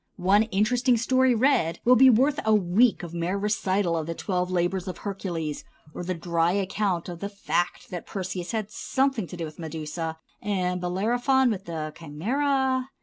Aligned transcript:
One 0.17 0.41
interesting 0.45 0.97
story 0.97 1.35
read 1.35 1.79
will 1.85 1.95
be 1.95 2.09
worth 2.09 2.39
a 2.43 2.55
week 2.55 3.03
of 3.03 3.13
mere 3.13 3.37
recital 3.37 3.95
of 3.95 4.07
the 4.07 4.15
twelve 4.15 4.49
labors 4.49 4.87
of 4.87 4.97
Heracles, 4.97 5.63
or 5.93 6.03
the 6.03 6.15
dry 6.15 6.53
account 6.53 7.07
of 7.07 7.19
the 7.19 7.29
fact 7.29 7.91
that 7.91 8.07
Perseus 8.07 8.51
had 8.51 8.71
something 8.71 9.27
to 9.27 9.37
do 9.37 9.45
with 9.45 9.59
Medusa, 9.59 10.17
and 10.41 10.81
Bellerophon 10.81 11.51
with 11.51 11.65
the 11.65 11.93
Chimæra. 11.95 12.85